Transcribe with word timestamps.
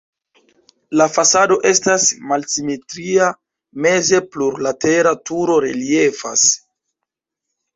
La 1.01 1.05
fasado 1.17 1.57
estas 1.71 2.05
malsimetria, 2.31 3.27
meze 3.87 4.23
plurlatera 4.37 5.15
turo 5.31 5.59
reliefas. 5.67 6.49